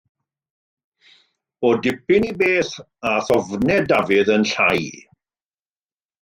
[1.69, 2.73] O dipyn i beth,
[3.11, 4.83] aeth ofnau Dafydd yn llai.